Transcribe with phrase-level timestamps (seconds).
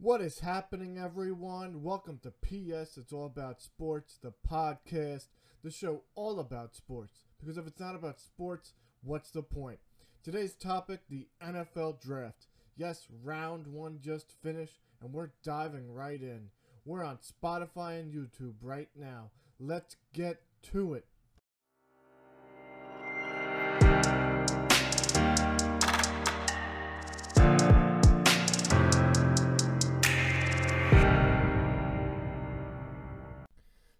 [0.00, 1.82] What is happening, everyone?
[1.82, 5.26] Welcome to PS It's All About Sports, the podcast,
[5.64, 7.18] the show all about sports.
[7.40, 9.80] Because if it's not about sports, what's the point?
[10.22, 12.46] Today's topic the NFL Draft.
[12.76, 16.50] Yes, round one just finished, and we're diving right in.
[16.84, 19.32] We're on Spotify and YouTube right now.
[19.58, 21.06] Let's get to it.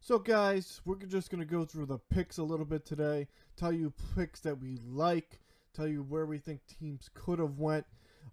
[0.08, 3.74] So, guys, we're just going to go through the picks a little bit today, tell
[3.74, 5.38] you picks that we like,
[5.74, 7.84] tell you where we think teams could have went.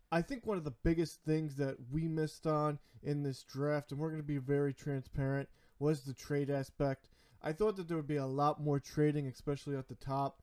[0.10, 4.00] I think one of the biggest things that we missed on in this draft, and
[4.00, 7.10] we're going to be very transparent, was the trade aspect.
[7.44, 10.42] I thought that there would be a lot more trading, especially at the top,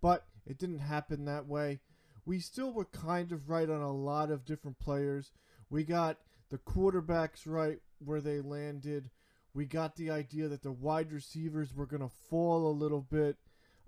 [0.00, 1.80] but it didn't happen that way.
[2.24, 5.32] We still were kind of right on a lot of different players.
[5.68, 6.16] We got
[6.48, 9.10] the quarterbacks right where they landed
[9.54, 13.36] we got the idea that the wide receivers were going to fall a little bit.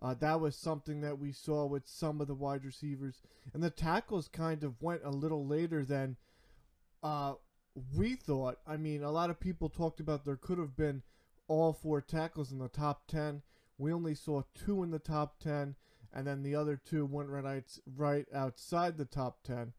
[0.00, 3.20] Uh, that was something that we saw with some of the wide receivers.
[3.54, 6.16] And the tackles kind of went a little later than
[7.02, 7.34] uh,
[7.96, 8.58] we thought.
[8.66, 11.02] I mean, a lot of people talked about there could have been
[11.46, 13.42] all four tackles in the top 10.
[13.78, 15.76] We only saw two in the top 10,
[16.12, 17.64] and then the other two went right,
[17.96, 19.72] right outside the top 10.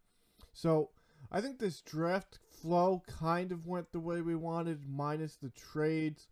[0.53, 0.91] So
[1.35, 6.27] I think this draft flow kind of went the way we wanted, minus the trades.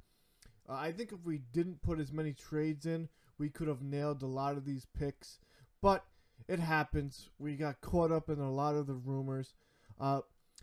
[0.70, 4.22] Uh, I think if we didn't put as many trades in, we could have nailed
[4.22, 5.40] a lot of these picks.
[5.82, 6.06] But
[6.48, 7.30] it happens.
[7.40, 9.56] We got caught up in a lot of the rumors.
[10.00, 10.22] Uh,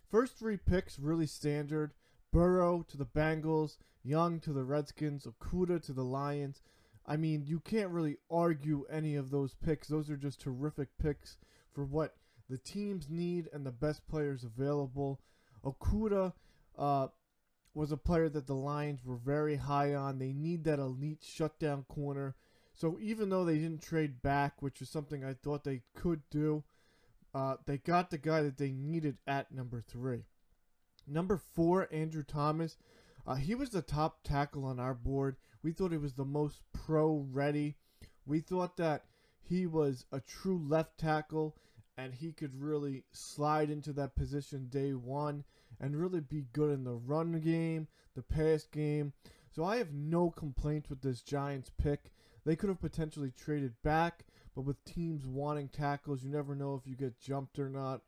[0.09, 1.93] first three picks really standard.
[2.33, 6.63] Burrow to the Bengals, Young to the Redskins, Okudah to the Lions.
[7.07, 9.89] I mean, you can't really argue any of those picks.
[9.89, 11.39] Those are just terrific picks
[11.73, 12.15] for what
[12.49, 15.21] the teams need and the best players available.
[15.65, 16.33] Okudah
[16.79, 17.09] uh,
[17.75, 20.19] was a player that the Lions were very high on.
[20.19, 22.37] They need that elite shutdown corner.
[22.75, 26.65] So even though they didn't trade back, which is something I thought they could do,
[27.35, 30.25] uh, they got the guy that they needed at number three.
[31.07, 32.77] Number four, Andrew Thomas.
[33.27, 35.37] Uh, he was the top tackle on our board.
[35.63, 37.77] We thought he was the most pro ready.
[38.25, 39.05] We thought that
[39.43, 41.57] he was a true left tackle
[41.99, 45.43] and he could really slide into that position day one
[45.81, 49.13] and really be good in the run game, the pass game.
[49.51, 52.13] So I have no complaints with this Giants pick.
[52.45, 56.89] They could have potentially traded back, but with teams wanting tackles, you never know if
[56.89, 58.03] you get jumped or not.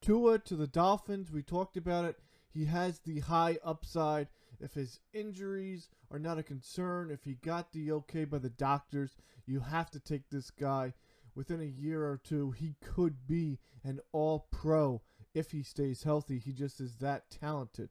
[0.00, 2.16] Tua to the Dolphins, we talked about it.
[2.48, 4.28] He has the high upside.
[4.60, 9.16] If his injuries are not a concern, if he got the okay by the doctors,
[9.46, 10.92] you have to take this guy
[11.40, 15.00] within a year or two, he could be an all pro
[15.32, 16.38] if he stays healthy.
[16.38, 17.88] He just is that talented.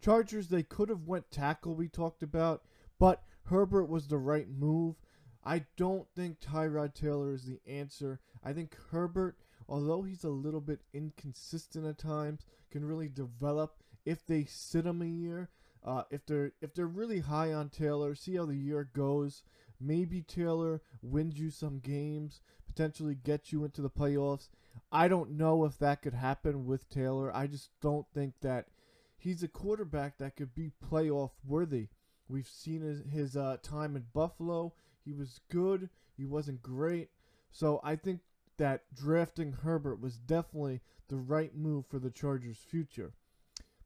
[0.00, 2.64] Chargers, they could have went tackle we talked about,
[2.98, 4.96] but Herbert was the right move.
[5.44, 8.18] I don't think Tyrod Taylor is the answer.
[8.42, 9.36] I think Herbert,
[9.68, 15.02] although he's a little bit inconsistent at times, can really develop if they sit him
[15.02, 15.50] a year.
[15.84, 19.44] Uh, if they're if they're really high on Taylor, see how the year goes.
[19.82, 24.48] Maybe Taylor wins you some games, potentially gets you into the playoffs.
[24.90, 27.34] I don't know if that could happen with Taylor.
[27.34, 28.68] I just don't think that
[29.18, 31.88] he's a quarterback that could be playoff worthy.
[32.28, 34.72] We've seen his, his uh, time in Buffalo.
[35.04, 35.90] He was good.
[36.16, 37.10] He wasn't great.
[37.50, 38.20] So I think
[38.56, 43.12] that drafting Herbert was definitely the right move for the Chargers' future.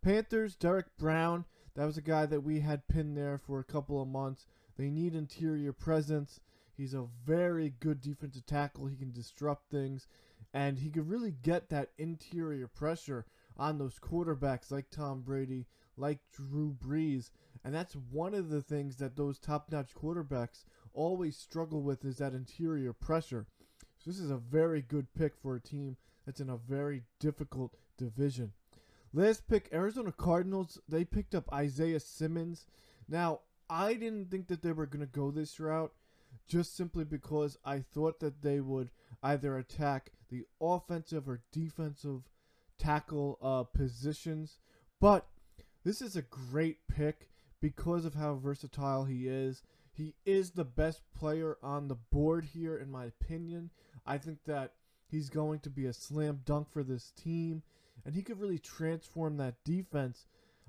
[0.03, 1.45] Panthers, Derrick Brown.
[1.75, 4.47] That was a guy that we had pinned there for a couple of months.
[4.77, 6.41] They need interior presence.
[6.77, 8.87] He's a very good defensive tackle.
[8.87, 10.07] He can disrupt things,
[10.53, 13.25] and he can really get that interior pressure
[13.57, 15.67] on those quarterbacks like Tom Brady,
[15.97, 17.31] like Drew Brees.
[17.65, 22.19] And that's one of the things that those top notch quarterbacks always struggle with is
[22.19, 23.47] that interior pressure.
[23.99, 27.75] So this is a very good pick for a team that's in a very difficult
[27.97, 28.53] division.
[29.13, 30.79] Last pick, Arizona Cardinals.
[30.89, 32.67] They picked up Isaiah Simmons.
[33.09, 35.93] Now, I didn't think that they were going to go this route
[36.47, 38.91] just simply because I thought that they would
[39.23, 42.23] either attack the offensive or defensive
[42.79, 44.59] tackle uh, positions.
[45.01, 45.27] But
[45.85, 47.31] this is a great pick
[47.61, 49.63] because of how versatile he is.
[49.93, 53.71] He is the best player on the board here, in my opinion.
[54.05, 54.75] I think that
[55.09, 57.63] he's going to be a slam dunk for this team,
[58.05, 60.27] and he could really transform that defense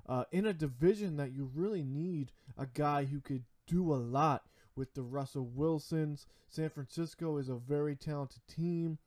[0.07, 4.43] uh, in a division that you really need a guy who could do a lot
[4.75, 6.25] with the Russell Wilsons.
[6.47, 8.97] San Francisco is a very talented team.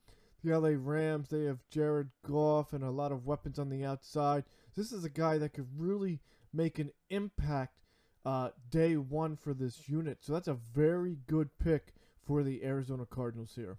[0.43, 4.43] the LA Rams, they have Jared Goff and a lot of weapons on the outside.
[4.75, 6.19] This is a guy that could really
[6.53, 7.79] make an impact
[8.25, 10.19] uh, day one for this unit.
[10.21, 11.93] So that's a very good pick
[12.25, 13.77] for the Arizona Cardinals here.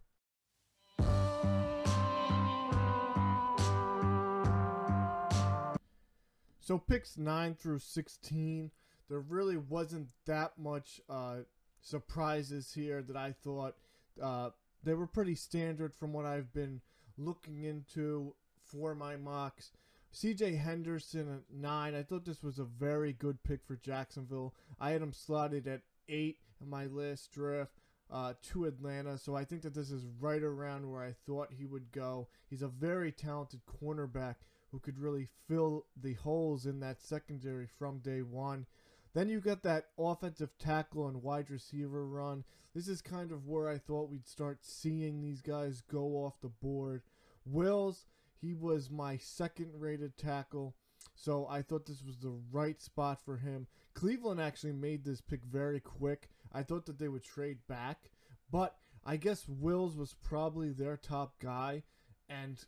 [6.63, 8.71] So picks 9 through 16,
[9.09, 11.39] there really wasn't that much uh,
[11.81, 13.75] surprises here that I thought
[14.23, 14.51] uh,
[14.85, 16.81] they were pretty standard from what I've been
[17.19, 19.73] looking into for my mocks.
[20.15, 24.55] CJ Henderson at 9, I thought this was a very good pick for Jacksonville.
[24.79, 27.73] I had him slotted at 8 in my last draft.
[28.11, 31.65] Uh, to Atlanta, so I think that this is right around where I thought he
[31.65, 32.29] would go.
[32.51, 34.35] He's a very talented cornerback
[34.73, 38.67] who could really fill the holes in that secondary from day one.
[39.15, 42.45] Then you got that offensive tackle and wide receiver run.
[42.75, 46.49] This is kind of where I thought we'd start seeing these guys go off the
[46.49, 47.03] board.
[47.45, 48.07] Wills,
[48.41, 50.75] he was my second rated tackle,
[51.15, 53.67] so I thought this was the right spot for him.
[53.93, 56.31] Cleveland actually made this pick very quick.
[56.51, 58.11] I thought that they would trade back,
[58.51, 61.83] but I guess Wills was probably their top guy,
[62.31, 62.65] and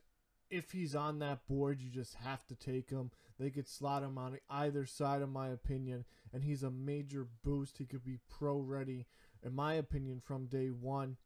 [0.51, 3.11] if he's on that board, you just have to take him.
[3.39, 7.79] They could slot him on either side, in my opinion, and he's a major boost.
[7.79, 9.07] He could be pro ready,
[9.43, 11.17] in my opinion, from day one.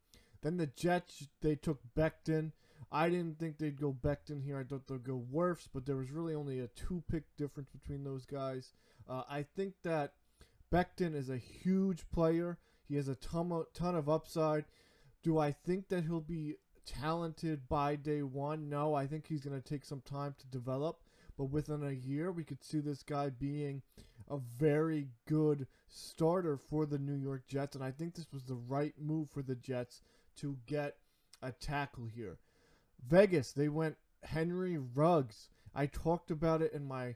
[0.41, 2.53] Then the Jets, they took Becton.
[2.91, 4.57] I didn't think they'd go Becton here.
[4.57, 8.03] I thought they'd go Wirfs, but there was really only a two pick difference between
[8.03, 8.73] those guys.
[9.07, 10.13] Uh, I think that
[10.73, 12.57] Becton is a huge player.
[12.87, 14.65] He has a ton of, ton of upside.
[15.21, 16.55] Do I think that he'll be
[16.99, 18.69] talented by day one.
[18.69, 20.99] No, I think he's going to take some time to develop.
[21.37, 23.81] But within a year, we could see this guy being
[24.29, 27.75] a very good starter for the New York Jets.
[27.75, 30.01] And I think this was the right move for the Jets
[30.37, 30.97] to get
[31.41, 32.37] a tackle here.
[33.07, 35.49] Vegas, they went Henry Ruggs.
[35.73, 37.15] I talked about it in my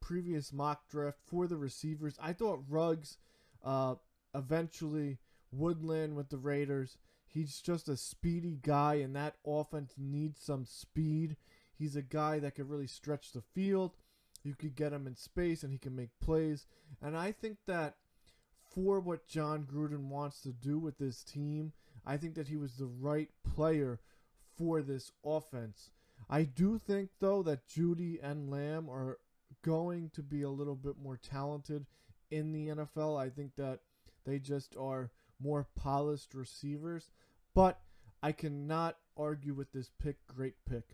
[0.00, 2.16] previous mock draft for the receivers.
[2.20, 3.18] I thought Ruggs
[3.62, 3.96] uh,
[4.34, 5.18] eventually
[5.52, 6.96] would land with the Raiders.
[7.28, 11.36] He's just a speedy guy, and that offense needs some speed.
[11.76, 13.92] He's a guy that can really stretch the field.
[14.42, 16.66] You could get him in space, and he can make plays.
[17.02, 17.96] And I think that
[18.74, 21.72] for what Jon Gruden wants to do with this team,
[22.06, 24.00] I think that he was the right player
[24.56, 25.90] for this offense.
[26.30, 29.18] I do think, though, that Jeudy and Lamb are
[29.62, 31.86] going to be a little bit more talented
[32.30, 33.18] in the NFL.
[33.18, 33.80] I think that
[34.24, 35.10] they just are
[35.42, 37.10] more polished receivers.
[37.54, 37.80] But
[38.22, 40.16] I cannot argue with this pick.
[40.26, 40.84] Great pick.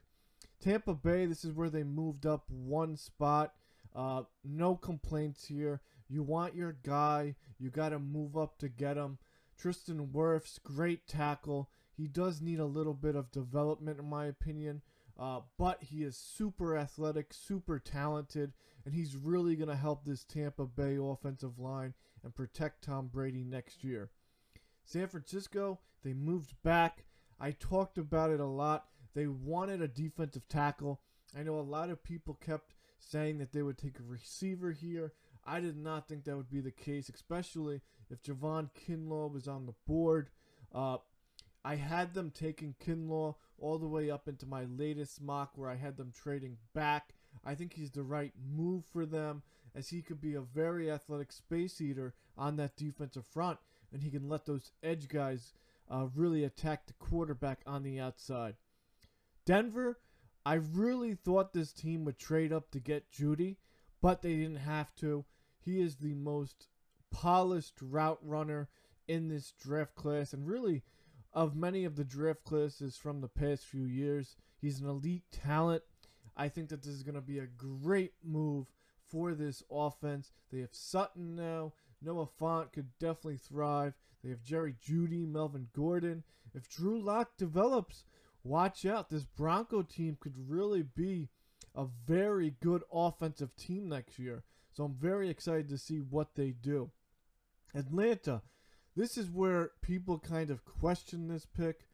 [0.60, 3.54] Tampa Bay, this is where they moved up one spot.
[3.94, 5.80] Uh, no complaints here.
[6.08, 9.18] You want your guy, you got to move up to get him.
[9.56, 11.70] Tristan Wirfs, great tackle.
[11.96, 14.82] He does need a little bit of development, in my opinion,
[15.18, 18.52] uh, but he is super athletic, super talented,
[18.84, 23.44] and he's really going to help this Tampa Bay offensive line and protect Tom Brady
[23.44, 24.10] next year.
[24.84, 27.04] San Francisco, they moved back.
[27.40, 28.86] I talked about it a lot.
[29.14, 31.00] They wanted a defensive tackle.
[31.36, 35.12] I know a lot of people kept saying that they would take a receiver here.
[35.46, 39.66] I did not think that would be the case, especially if Javon Kinlaw was on
[39.66, 40.30] the board.
[40.74, 40.98] Uh,
[41.64, 45.76] I had them taking Kinlaw all the way up into my latest mock where I
[45.76, 47.14] had them trading back.
[47.44, 49.42] I think he's the right move for them
[49.74, 53.58] as he could be a very athletic space eater on that defensive front
[53.94, 55.54] and he can let those edge guys
[55.88, 58.56] uh, really attack the quarterback on the outside.
[59.46, 60.00] Denver,
[60.44, 63.56] I really thought this team would trade up to get Jeudy,
[64.02, 65.24] but they didn't have to.
[65.60, 66.66] He is the most
[67.10, 68.68] polished route runner
[69.06, 70.82] in this draft class, and really
[71.32, 74.36] of many of the draft classes from the past few years.
[74.60, 75.82] He's an elite talent.
[76.36, 78.66] I think that this is going to be a great move
[79.08, 80.32] for this offense.
[80.50, 81.72] They have Sutton now.
[82.04, 83.94] Noah Fant could definitely thrive.
[84.22, 86.24] They have Jerry Jeudy, Melvin Gordon.
[86.54, 88.04] If Drew Lock develops,
[88.42, 89.10] watch out.
[89.10, 91.28] This Bronco team could really be
[91.74, 94.44] a very good offensive team next year.
[94.72, 96.90] So I'm very excited to see what they do.
[97.74, 98.42] Atlanta,
[98.96, 101.86] this is where people kind of question this pick.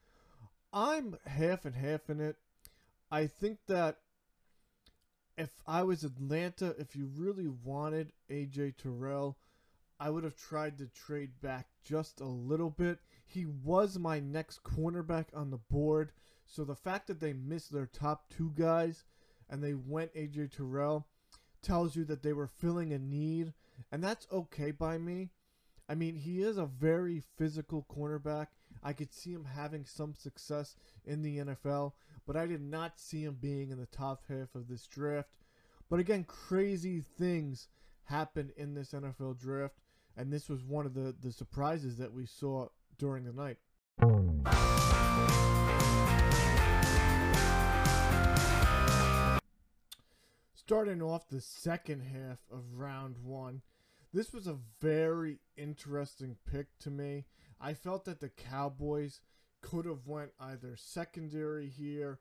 [0.72, 2.36] I'm half and half in it.
[3.10, 3.96] I think that
[5.36, 9.38] if I was Atlanta, if you really wanted AJ Terrell,
[10.02, 13.00] I would have tried to trade back just a little bit.
[13.26, 16.12] He was my next cornerback on the board.
[16.46, 19.04] So the fact that they missed their top two guys
[19.50, 21.06] and they went AJ Terrell
[21.62, 23.52] tells you that they were filling a need.
[23.92, 25.30] And that's okay by me.
[25.86, 28.46] I mean, he is a very physical cornerback.
[28.82, 31.92] I could see him having some success in the NFL,
[32.26, 35.28] but I did not see him being in the top half of this draft.
[35.90, 37.68] But again, crazy things
[38.04, 39.74] happen in this NFL draft,
[40.16, 43.56] and this was one of the, the surprises that we saw during the night.
[50.54, 53.62] Starting off the second half of round one,
[54.12, 57.24] this was a very interesting pick to me.
[57.60, 59.20] I felt that the Cowboys
[59.62, 62.18] could have went either secondary here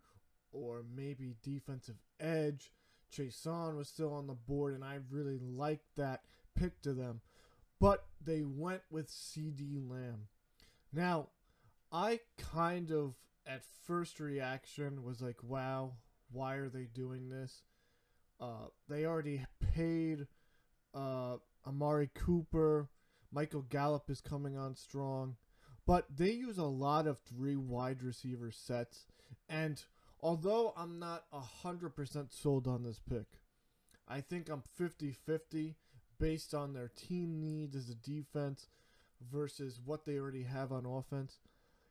[0.51, 2.71] or maybe defensive edge.
[3.11, 6.21] Chaisson was still on the board, and I really liked that
[6.55, 7.21] pick to them.
[7.79, 10.27] But they went with CeeDee Lamb.
[10.91, 11.27] Now,
[11.91, 13.15] I kind of,
[13.47, 15.93] at first reaction, was like, wow,
[16.31, 17.63] why are they doing this?
[18.39, 20.27] Uh, they already paid
[20.93, 22.89] uh, Amari Cooper.
[23.31, 25.35] Michael Gallup is coming on strong.
[25.85, 29.05] But they use a lot of three wide receiver sets.
[29.47, 29.81] And
[30.21, 33.25] although I'm not 100% sold on this pick,
[34.07, 35.75] I think I'm 50 50
[36.19, 38.67] based on their team needs as a defense
[39.31, 41.39] versus what they already have on offense.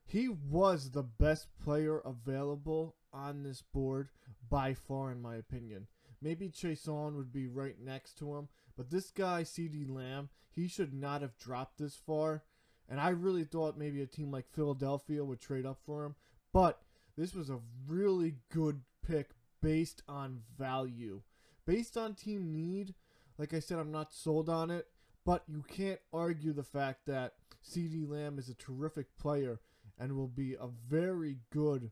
[0.04, 4.08] He was the best player available on this board
[4.49, 5.87] by far, in my opinion.
[6.23, 10.94] Maybe Chaisson would be right next to him, but this guy, CeeDee Lamb, he should
[10.94, 12.42] not have dropped this far.
[12.88, 16.14] And I really thought maybe a team like Philadelphia would trade up for him.
[16.52, 16.80] But
[17.16, 19.30] this was a really good pick
[19.61, 21.20] based on value.
[21.66, 22.94] Based on team need,
[23.38, 24.87] like I said, I'm not sold on it.
[25.25, 29.61] But you can't argue the fact that CeeDee Lamb is a terrific player
[29.99, 31.90] and will be a very good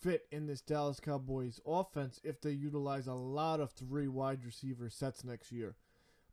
[0.00, 4.88] fit in this Dallas Cowboys offense if they utilize a lot of three wide receiver
[4.88, 5.76] sets next year.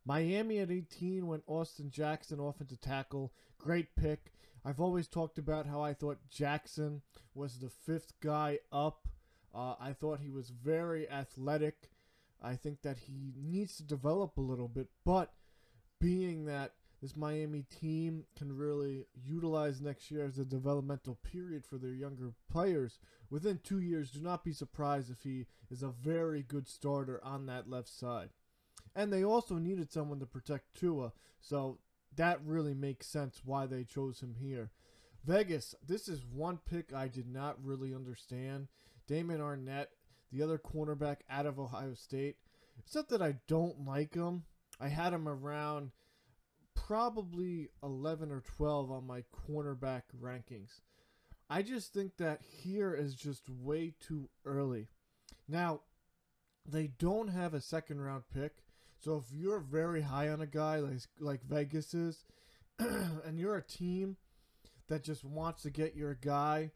[0.04, 3.32] Miami at 18 went Austin Jackson, offensive tackle.
[3.58, 4.32] Great pick.
[4.64, 7.02] I've always talked about how I thought Jackson
[7.34, 9.08] was the fifth guy up.
[9.54, 11.90] Uh, I thought he was very athletic.
[12.42, 15.32] I think that he needs to develop a little bit, but
[16.00, 21.76] being that this Miami team can really utilize next year as a developmental period for
[21.78, 22.98] their younger players.
[23.30, 27.46] Within two years, do not be surprised if he is a very good starter on
[27.46, 28.30] that left side.
[28.94, 31.78] And they also needed someone to protect Tua, so
[32.16, 34.70] that really makes sense why they chose him here.
[35.24, 38.68] Vegas, this is one pick I did not really understand.
[39.06, 39.88] Damon Arnette,
[40.32, 42.36] the other cornerback out of Ohio State.
[42.78, 44.44] It's not that I don't like him.
[44.80, 45.92] I had him around
[46.74, 50.80] probably 11 or 12 on my cornerback rankings.
[51.48, 54.88] I just think that here is just way too early.
[55.48, 55.80] Now,
[56.68, 58.64] they don't have a second round pick.
[58.98, 62.24] So if you're very high on a guy like like Vegas is
[62.78, 64.16] and you're a team
[64.88, 66.70] that just wants to get your guy,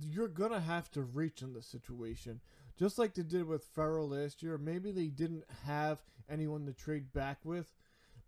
[0.00, 2.40] you're going to have to reach in this situation.
[2.78, 4.58] Just like they did with Ferrell last year.
[4.58, 7.72] Maybe they didn't have anyone to trade back with,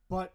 [0.09, 0.35] but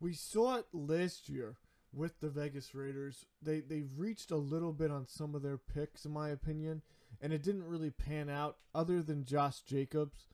[0.00, 1.56] we saw it last year
[1.92, 3.26] with the Vegas Raiders.
[3.42, 6.82] They they've reached a little bit on some of their picks, in my opinion,
[7.20, 10.26] and it didn't really pan out other than Josh Jacobs.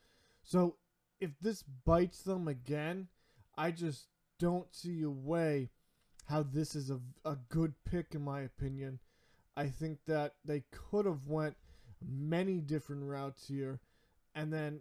[0.42, 0.76] So
[1.20, 3.08] if this bites them again,
[3.56, 4.06] I just
[4.38, 5.70] don't see a way
[6.28, 8.98] how this is a, a good pick in my opinion.
[9.56, 11.56] I think that they could have went
[12.04, 13.80] many different routes here
[14.34, 14.80] and then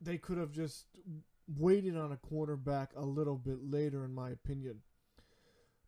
[0.00, 0.86] they could have just
[1.58, 4.82] waited on a quarterback a little bit later, in my opinion.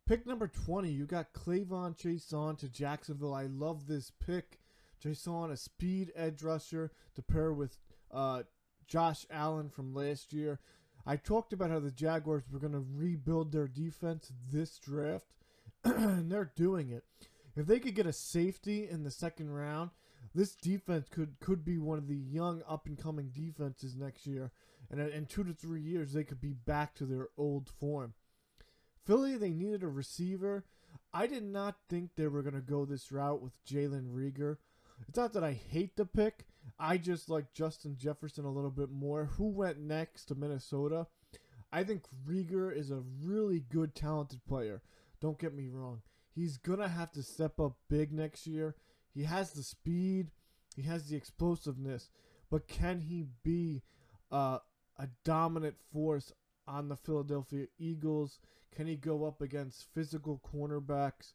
[0.07, 3.33] Pick number 20, you got K'Lavon Chaisson to Jacksonville.
[3.33, 4.59] I love this pick.
[5.03, 7.77] Chaisson, a speed edge rusher to pair with
[8.11, 8.43] uh,
[8.87, 10.59] Josh Allen from last year.
[11.05, 15.25] I talked about how the Jaguars were going to rebuild their defense this draft,
[15.83, 17.03] and they're doing it.
[17.55, 19.91] If they could get a safety in the second round,
[20.33, 24.51] this defense could could be one of the young up and coming defenses next year
[24.89, 28.13] and in two to three years they could be back to their old form.
[29.05, 30.65] Philly, they needed a receiver.
[31.13, 34.57] I did not think they were going to go this route with Jalen Reagor.
[35.07, 36.45] It's not that I hate the pick.
[36.79, 39.25] I just like Justin Jefferson a little bit more.
[39.37, 41.07] Who went next to Minnesota?
[41.71, 44.81] I think Reagor is a really good, talented player.
[45.21, 46.01] Don't get me wrong.
[46.35, 48.75] He's going to have to step up big next year.
[49.13, 50.31] He has the speed,
[50.75, 52.09] he has the explosiveness,
[52.51, 53.83] but can he be
[54.31, 54.59] uh,
[54.99, 56.33] a dominant force
[56.67, 58.39] on the Philadelphia Eagles?
[58.75, 61.33] Can he go up against physical cornerbacks?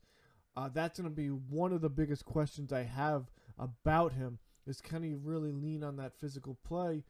[0.54, 4.38] Uh, that's going to be one of the biggest questions I have about him.
[4.66, 7.04] Is can he really lean on that physical play,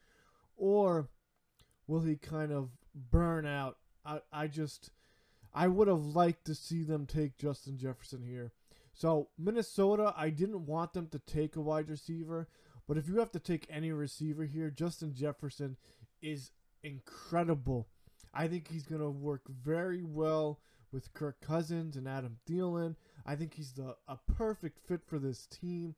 [0.56, 1.08] or
[1.88, 3.78] will he kind of burn out?
[4.04, 4.90] I, I just
[5.52, 8.52] I would have liked to see them take Justin Jefferson here.
[8.92, 12.48] So, Minnesota, I didn't want them to take a wide receiver,
[12.86, 15.76] but if you have to take any receiver here, Justin Jefferson
[16.20, 16.50] is
[16.82, 17.88] incredible.
[18.32, 20.60] I think he's going to work very well
[20.92, 22.96] with Kirk Cousins and Adam Thielen.
[23.24, 25.94] I think he's the a perfect fit for this team.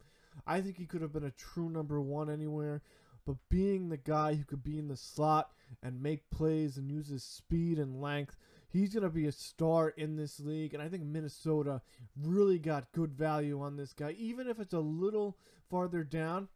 [0.47, 2.83] I think he could have been a true number one anywhere,
[3.27, 5.51] but being the guy who could be in the slot
[5.83, 8.37] and make plays and use his speed and length,
[8.73, 10.75] he's going to be a star in this league.
[10.75, 11.83] And I think Minnesota
[12.21, 15.37] really got good value on this guy, even if it's a little
[15.71, 16.49] farther down.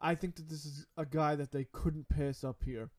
[0.00, 2.90] I think that this is a guy that they couldn't pass up here.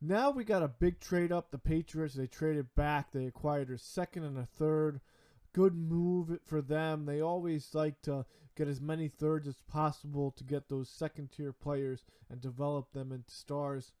[0.00, 1.50] Now we got a big trade up.
[1.50, 3.12] The Patriots, they traded back.
[3.12, 5.00] They acquired a second and a third.
[5.52, 7.04] Good move for them.
[7.04, 8.24] They always like to
[8.56, 13.12] get as many thirds as possible to get those second tier players and develop them
[13.12, 13.92] into stars.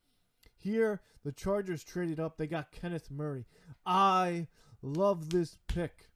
[0.62, 2.36] Here, the Chargers traded up.
[2.36, 3.46] They got Kenneth Murray.
[3.84, 4.46] I
[4.80, 6.10] love this pick.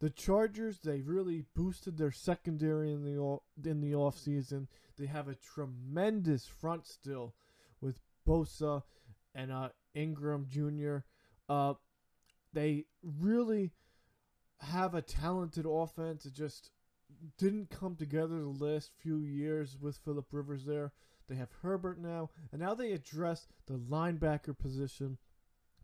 [0.00, 4.66] The Chargers, they really boosted their secondary in the in the offseason.
[4.98, 7.34] They have a tremendous front still
[7.80, 8.82] with Bosa
[9.34, 10.98] and uh, Ingram Jr.
[11.48, 11.74] Uh,
[12.52, 13.72] they really
[14.60, 16.26] have a talented offense.
[16.26, 16.70] It just
[17.38, 20.92] didn't come together the last few years with Philip Rivers there.
[21.30, 25.16] They have Herbert now, and now they address the linebacker position,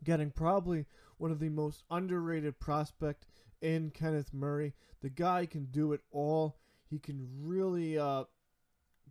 [0.02, 0.86] getting probably
[1.18, 3.26] one of the most underrated prospect
[3.62, 4.74] in Kenneth Murray.
[5.02, 6.58] The guy can do it all.
[6.90, 8.24] He can really uh,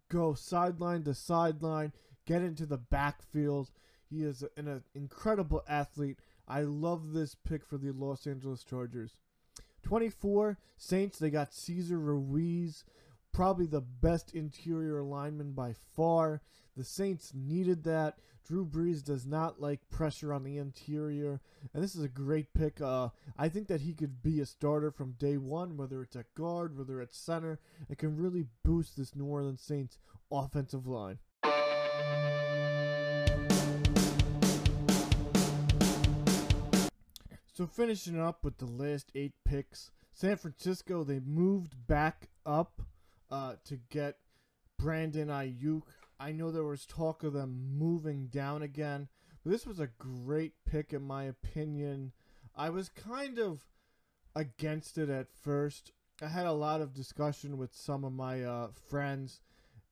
[0.10, 1.94] go sideline to sideline,
[2.28, 3.72] get into the backfield.
[4.10, 6.20] He is an, an incredible athlete.
[6.50, 9.16] I love this pick for the Los Angeles Chargers.
[9.84, 12.84] 24 Saints, they got Cesar Ruiz,
[13.36, 16.42] probably the best interior lineman by far.
[16.78, 18.18] The Saints needed that.
[18.48, 21.42] Drew Brees does not like pressure on the interior,
[21.74, 22.80] and this is a great pick.
[22.80, 26.34] Uh, I think that he could be a starter from day one, whether it's at
[26.34, 27.60] guard, whether it's center.
[27.90, 29.98] It can really boost this New Orleans Saints
[30.32, 31.20] offensive line.
[37.52, 42.82] So finishing up with the last eight picks, San Francisco they moved back up
[43.32, 44.18] uh, to get
[44.78, 45.84] Brandon Aiyuk.
[46.20, 49.08] I know there was talk of them moving down again,
[49.44, 52.14] but this was a great pick in my opinion.
[52.56, 53.66] I was kind of
[54.36, 55.92] against it at first.
[56.22, 59.42] I had a lot of discussion with some of my uh, friends,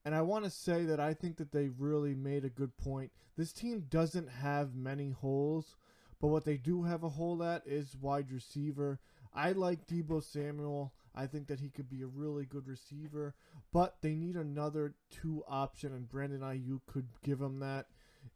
[0.05, 3.11] and I want to say that I think that they really made a good point.
[3.35, 5.75] This team doesn't have many holes
[6.23, 9.01] but what they do have a hole at is wide receiver.
[9.33, 10.93] I like Deebo Samuel.
[11.15, 13.35] I think that he could be a really good receiver,
[13.71, 17.87] but they need another two option, and Brandon Aiyuk could give them that.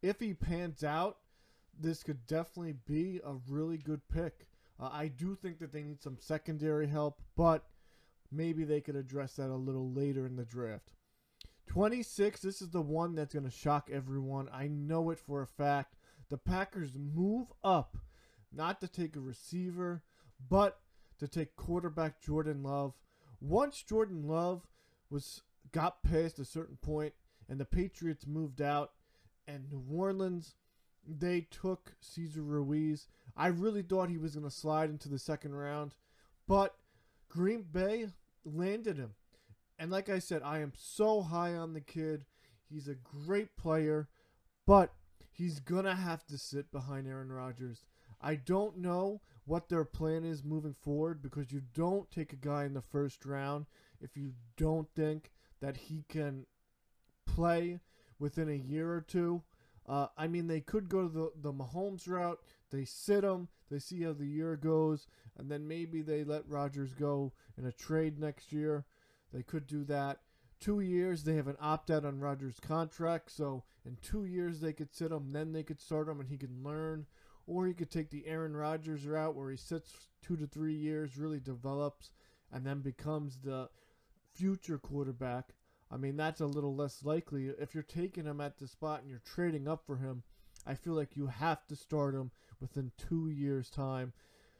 [0.01, 1.17] If he pans out,
[1.79, 4.47] this could definitely be a really good pick.
[4.79, 7.65] Uh, I do think that they need some secondary help, but
[8.31, 10.91] maybe they could address that a little later in the draft.
[11.67, 14.49] 26, this is the one that's going to shock everyone.
[14.53, 15.95] I know it for a fact
[16.29, 17.97] the Packers move up
[18.51, 20.03] not to take a receiver,
[20.49, 20.79] but
[21.19, 22.93] to take quarterback Jordan Love.
[23.39, 24.67] Once Jordan Love
[25.09, 27.13] was got past a certain point
[27.49, 28.91] and the Patriots moved out
[29.47, 30.55] and New Orleans
[31.07, 33.07] they took Cesar Ruiz.
[33.35, 35.95] I really thought he was going to slide into the second round,
[36.47, 36.75] but
[37.29, 38.07] Green Bay
[38.43, 39.13] landed him.
[39.79, 42.25] And like I said, I am so high on the kid.
[42.69, 44.09] He's a great player,
[44.65, 44.91] but
[45.31, 47.85] he's gonna have to sit behind Aaron Rodgers.
[48.21, 52.65] I don't know what their plan is moving forward because you don't take a guy
[52.65, 53.65] in the first round
[54.01, 55.31] if you don't think
[55.61, 56.45] that he can
[57.25, 57.79] play
[58.19, 59.41] within a year or two.
[59.87, 62.39] Uh, I mean, they could go to the, the Mahomes route.
[62.71, 63.47] They sit him.
[63.71, 65.07] They see how the year goes.
[65.37, 68.85] And then maybe they let Rodgers go in a trade next year.
[69.33, 70.19] They could do that
[70.59, 71.23] two years.
[71.23, 75.11] They have an opt out on Rodgers' contract, so in two years they could sit
[75.11, 77.05] him, then they could start him, and he can learn.
[77.47, 81.17] Or he could take the Aaron Rodgers route where he sits two to three years,
[81.17, 82.11] really develops,
[82.51, 83.69] and then becomes the
[84.35, 85.53] future quarterback.
[85.89, 87.47] I mean, that's a little less likely.
[87.47, 90.23] If you're taking him at the spot and you're trading up for him,
[90.65, 94.11] I feel like you have to start him within two years' time.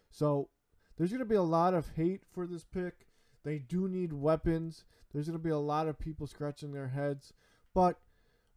[0.10, 0.50] So
[0.98, 3.08] there's going to be a lot of hate for this pick.
[3.44, 4.86] They do need weapons.
[5.12, 7.34] There's going to be a lot of people scratching their heads.
[7.74, 8.00] But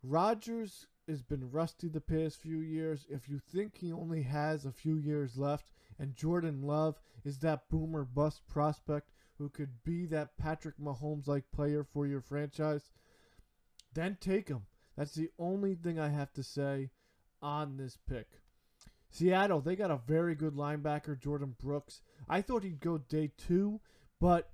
[0.02, 3.06] Rodgers has been rusty the past few years.
[3.10, 5.66] If you think he only has a few years left,
[5.98, 11.50] and Jordan Love is that boomer bust prospect who could be that Patrick Mahomes like
[11.52, 12.90] player for your franchise,
[13.94, 14.62] then take him.
[14.96, 16.90] That's the only thing I have to say
[17.42, 18.40] on this pick.
[19.10, 22.00] Seattle, they got a very good linebacker, Jordyn Brooks.
[22.28, 23.80] I thought he'd go day two,
[24.20, 24.50] but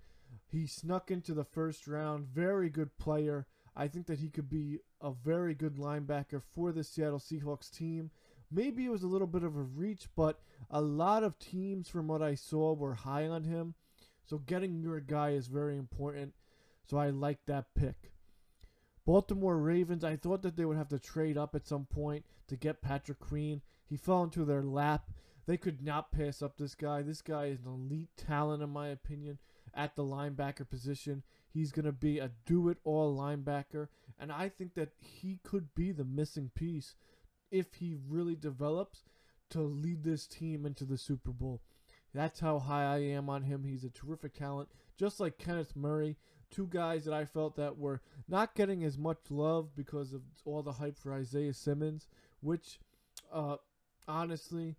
[0.47, 2.29] he snuck into the first round.
[2.29, 3.47] Very good player.
[3.75, 8.11] I think that he could be a very good linebacker for the Seattle Seahawks team.
[8.51, 12.07] Maybe it was a little bit of a reach, but a lot of teams, from
[12.07, 13.75] what I saw, were high on him.
[14.25, 16.35] So getting your guy is very important.
[16.89, 18.13] So I like that pick.
[19.05, 22.57] Baltimore Ravens, I thought that they would have to trade up at some point to
[22.57, 23.63] get Patrick Queen.
[23.89, 25.11] He fell into their lap.
[25.47, 27.03] They could not pass up this guy.
[27.03, 29.39] This guy is an elite talent, in my opinion,
[29.73, 31.23] at the linebacker position.
[31.49, 33.89] He's going to be a do it all linebacker.
[34.19, 36.95] And I think that he could be the missing piece
[37.51, 39.05] if he really develops
[39.51, 41.63] to lead this team into the Super Bowl.
[42.15, 43.65] That's how high I am on him.
[43.65, 46.17] He's a terrific talent, just like Kenneth Murray.
[46.51, 50.63] Two guys that I felt that were not getting as much love because of all
[50.63, 52.07] the hype for Isaiah Simmons,
[52.41, 52.79] which
[53.33, 53.57] uh,
[54.09, 54.77] honestly,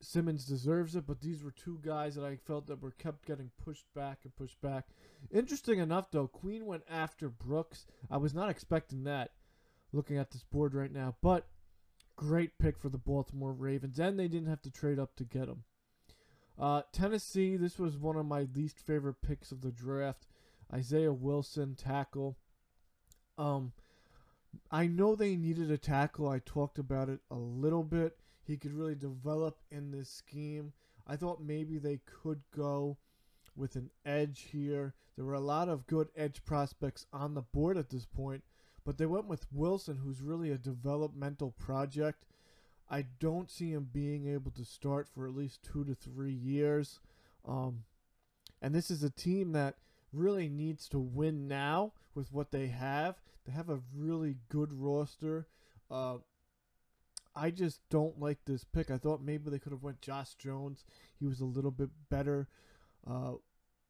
[0.00, 3.50] Simmons deserves it, but these were two guys that I felt that were kept getting
[3.64, 4.86] pushed back and pushed back.
[5.30, 7.86] Interesting enough, though, Queen went after Brooks.
[8.10, 9.32] I was not expecting that
[9.92, 11.46] looking at this board right now, but
[12.16, 15.48] great pick for the Baltimore Ravens, and they didn't have to trade up to get
[15.48, 15.64] him.
[16.58, 20.26] Uh, Tennessee, this was one of my least favorite picks of the draft.
[20.72, 22.36] Isaiah Wilson, tackle.
[23.38, 23.72] Um,
[24.70, 26.28] I know they needed a tackle.
[26.28, 28.16] I talked about it a little bit.
[28.46, 30.72] He could really develop in this scheme.
[31.06, 32.96] I thought maybe they could go
[33.56, 34.94] with an edge here.
[35.16, 38.44] There were a lot of good edge prospects on the board at this point,
[38.84, 42.26] but they went with Wilson, who's really a developmental project.
[42.88, 47.00] I don't see him being able to start for at least two to three years.
[47.46, 47.84] Um,
[48.62, 49.76] and this is a team that
[50.12, 53.16] really needs to win now with what they have.
[53.44, 55.46] They have a really good roster.
[55.90, 56.18] Uh,
[57.36, 58.90] I just don't like this pick.
[58.90, 60.84] I thought maybe they could have went Josh Jones.
[61.20, 62.48] He was a little bit better.
[63.06, 63.34] Uh,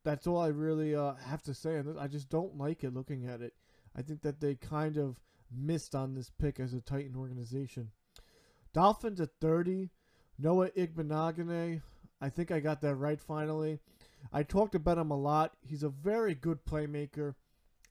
[0.05, 1.77] that's all I really uh, have to say.
[1.77, 3.55] And I just don't like it looking at it.
[3.97, 7.93] I think that they kind of missed on this pick as a Titan organization.
[8.73, 9.91] Dolphins at 30.
[10.39, 11.81] Noah Igbinoghene.
[12.21, 13.79] I think I got that right finally.
[14.33, 15.55] I talked about him a lot.
[15.63, 17.35] He's a very good playmaker.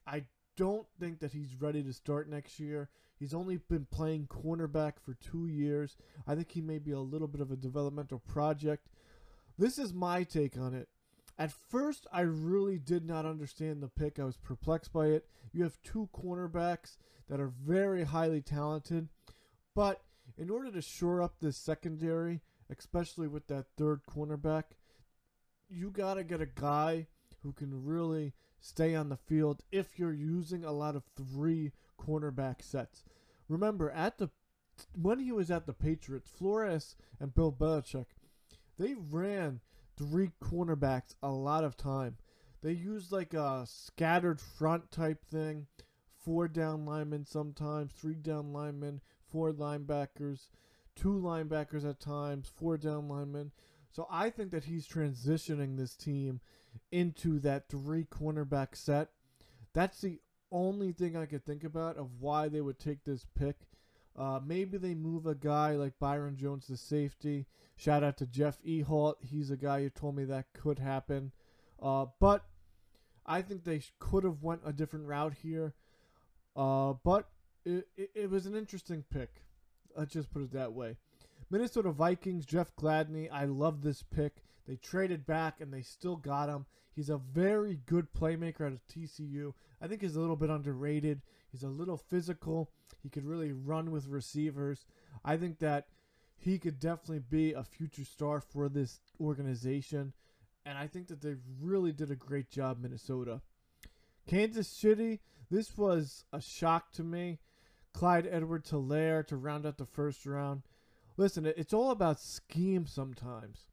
[0.05, 0.25] I
[0.57, 2.89] don't think that he's ready to start next year.
[3.19, 5.97] He's only been playing cornerback for two years.
[6.27, 8.87] I think he may be a little bit of a developmental project.
[9.57, 10.89] This is my take on it.
[11.37, 14.19] At first, I really did not understand the pick.
[14.19, 15.27] I was perplexed by it.
[15.53, 16.97] You have two cornerbacks
[17.29, 19.09] that are very highly talented,
[19.73, 20.01] but
[20.37, 24.63] in order to shore up this secondary, especially with that third cornerback,
[25.69, 27.07] you got to get a guy
[27.43, 32.61] who can really stay on the field if you're using a lot of three cornerback
[32.61, 33.03] sets.
[33.47, 34.29] Remember, at the
[34.93, 38.07] when he was at the Patriots, Flores and Bill Belichick,
[38.77, 39.61] they ran
[39.97, 42.17] three cornerbacks a lot of time.
[42.61, 45.67] They used like a scattered front type thing,
[46.17, 50.47] four down linemen sometimes, three down linemen, four linebackers,
[50.95, 53.51] two linebackers at times, four down linemen.
[53.91, 56.41] So I think that he's transitioning this team
[56.91, 59.09] into that three cornerback set.
[59.73, 60.19] That's the
[60.55, 63.57] only thing I could think about of why they would take this pick.
[64.17, 67.45] Uh, maybe they move a guy like Byron Jones to safety.
[67.75, 69.15] Shout out to Jeff Ehalt.
[69.19, 71.33] He's a guy who told me that could happen.
[71.81, 72.45] Uh, but
[73.25, 75.73] I think they could have went a different route here.
[76.55, 77.27] Uh, but
[77.65, 79.41] it, it, it, was an interesting pick.
[79.97, 80.95] Let's just put it that way.
[81.49, 83.29] Minnesota Vikings, Jeff Gladney.
[83.31, 84.43] I love this pick.
[84.67, 86.65] They traded back and they still got him.
[86.91, 89.53] He's a very good playmaker out of TCU.
[89.81, 91.21] I think he's a little bit underrated.
[91.51, 92.71] He's a little physical.
[93.03, 94.85] He could really run with receivers.
[95.23, 95.87] I think that
[96.37, 100.13] he could definitely be a future star for this organization.
[100.65, 103.41] And I think that they really did a great job, Minnesota.
[104.27, 105.19] Kansas City,
[105.51, 107.39] this was a shock to me.
[107.93, 110.63] Clyde Edwards Helaire to round out the first round.
[111.17, 113.67] Listen, it's all about scheme sometimes.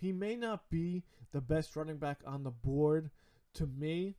[0.00, 3.10] He may not be the best running back on the board
[3.54, 4.16] to me,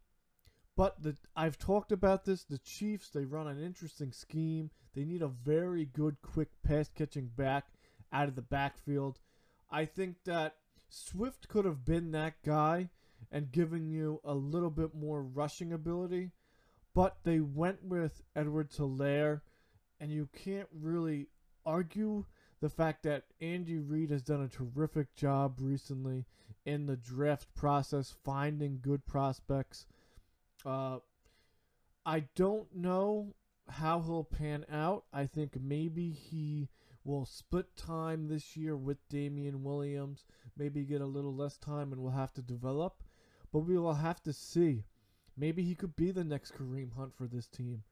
[0.76, 2.44] but the, I've talked about this.
[2.44, 4.72] The Chiefs, they run an interesting scheme.
[4.96, 7.66] They need a very good, quick pass catching back
[8.14, 9.20] out of the backfield.
[9.70, 10.56] I think that
[10.88, 12.90] Swift could have been that guy
[13.32, 16.32] and given you a little bit more rushing ability,
[16.94, 19.42] but they went with Edwards Helaire,
[20.00, 21.28] and you can't really
[21.66, 22.26] argue
[22.62, 26.26] the fact that Andy Reid has done a terrific job recently
[26.66, 29.86] in the draft process, finding good prospects.
[30.66, 31.00] Uh,
[32.06, 33.36] I don't know
[33.70, 35.06] how he'll pan out.
[35.14, 36.70] I think maybe he
[37.04, 40.26] will split time this year with Damien Williams,
[40.58, 43.04] maybe get a little less time and we'll have to develop,
[43.54, 44.84] but we will have to see.
[45.38, 47.84] Maybe he could be the next Kareem Hunt for this team.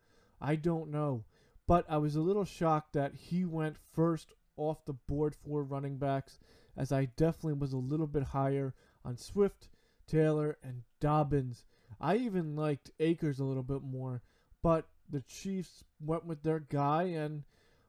[0.42, 1.24] I don't know.
[1.68, 5.98] But I was a little shocked that he went first off the board for running
[5.98, 6.40] backs,
[6.76, 8.74] as I definitely was a little bit higher
[9.06, 9.70] on Swift,
[10.08, 11.64] Taylor, and Dobbins.
[12.02, 14.22] I even liked Akers a little bit more,
[14.62, 17.44] but the Chiefs went with their guy, and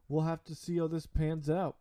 [0.09, 1.77] we'll have to see how this pans out.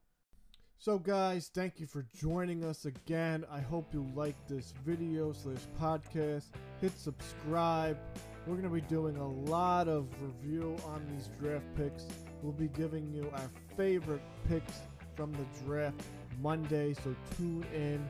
[0.79, 3.45] So, guys, thank you for joining us again.
[3.51, 6.45] I hope you liked this video slash podcast.
[6.81, 7.97] Hit subscribe.
[8.45, 12.05] We're going to be doing a lot of review on these draft picks.
[12.43, 14.81] We'll be giving you our favorite picks
[15.15, 16.01] from the draft
[16.41, 18.03] Monday, so tune in.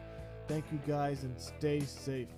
[0.48, 2.30] Thank you guys and stay safe.